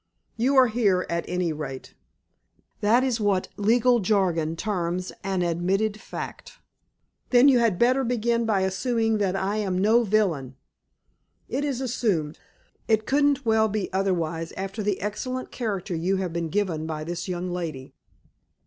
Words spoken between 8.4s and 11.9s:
by assuming that I am no villain." "It is